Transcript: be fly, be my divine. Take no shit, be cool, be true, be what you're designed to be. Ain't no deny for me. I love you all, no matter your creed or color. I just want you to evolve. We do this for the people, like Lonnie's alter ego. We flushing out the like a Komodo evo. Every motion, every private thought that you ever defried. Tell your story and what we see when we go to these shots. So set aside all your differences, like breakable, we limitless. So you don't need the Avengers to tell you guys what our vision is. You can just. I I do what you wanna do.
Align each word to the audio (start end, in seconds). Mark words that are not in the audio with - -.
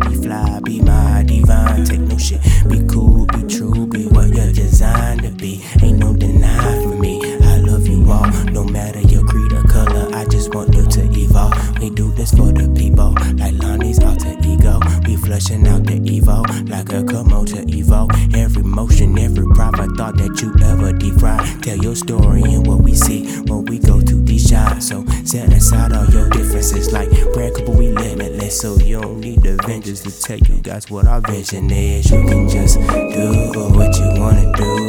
be 0.00 0.14
fly, 0.16 0.60
be 0.64 0.80
my 0.80 1.22
divine. 1.26 1.84
Take 1.84 2.00
no 2.00 2.18
shit, 2.18 2.40
be 2.68 2.82
cool, 2.86 3.26
be 3.26 3.42
true, 3.46 3.86
be 3.86 4.06
what 4.06 4.28
you're 4.34 4.52
designed 4.52 5.22
to 5.22 5.30
be. 5.30 5.62
Ain't 5.82 5.98
no 5.98 6.14
deny 6.14 6.82
for 6.82 6.96
me. 6.96 7.20
I 7.42 7.58
love 7.58 7.86
you 7.86 8.10
all, 8.10 8.26
no 8.50 8.64
matter 8.64 9.00
your 9.00 9.24
creed 9.24 9.52
or 9.52 9.62
color. 9.64 10.08
I 10.14 10.24
just 10.26 10.54
want 10.54 10.74
you 10.74 10.86
to 10.86 11.02
evolve. 11.12 11.78
We 11.80 11.90
do 11.90 12.10
this 12.12 12.30
for 12.32 12.52
the 12.52 12.68
people, 12.74 13.14
like 13.36 13.54
Lonnie's 13.54 14.02
alter 14.02 14.36
ego. 14.44 14.80
We 15.06 15.16
flushing 15.16 15.66
out 15.66 15.84
the 15.84 15.99
like 16.70 16.88
a 16.92 17.02
Komodo 17.02 17.60
evo. 17.68 18.08
Every 18.34 18.62
motion, 18.62 19.18
every 19.18 19.46
private 19.54 19.96
thought 19.96 20.16
that 20.16 20.40
you 20.40 20.54
ever 20.64 20.92
defried. 20.92 21.62
Tell 21.62 21.76
your 21.76 21.96
story 21.96 22.42
and 22.42 22.66
what 22.66 22.80
we 22.80 22.94
see 22.94 23.40
when 23.42 23.64
we 23.64 23.78
go 23.78 24.00
to 24.00 24.14
these 24.22 24.48
shots. 24.48 24.88
So 24.88 25.04
set 25.24 25.52
aside 25.52 25.92
all 25.92 26.06
your 26.06 26.30
differences, 26.30 26.92
like 26.92 27.10
breakable, 27.34 27.74
we 27.74 27.88
limitless. 27.92 28.60
So 28.60 28.76
you 28.78 29.00
don't 29.00 29.20
need 29.20 29.42
the 29.42 29.58
Avengers 29.62 30.02
to 30.02 30.22
tell 30.22 30.38
you 30.38 30.62
guys 30.62 30.90
what 30.90 31.06
our 31.06 31.20
vision 31.20 31.70
is. 31.70 32.10
You 32.10 32.22
can 32.26 32.48
just. 32.48 32.78
I 32.78 33.10
I 33.10 33.52
do 33.52 33.60
what 33.70 33.96
you 33.98 34.20
wanna 34.20 34.52
do. 34.56 34.79